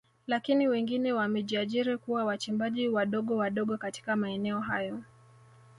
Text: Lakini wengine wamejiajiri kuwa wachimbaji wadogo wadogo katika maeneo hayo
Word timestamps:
Lakini 0.27 0.67
wengine 0.67 1.13
wamejiajiri 1.13 1.97
kuwa 1.97 2.25
wachimbaji 2.25 2.89
wadogo 2.89 3.35
wadogo 3.37 3.77
katika 3.77 4.15
maeneo 4.15 4.59
hayo 4.59 5.03